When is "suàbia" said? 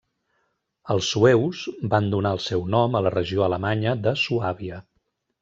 4.25-4.83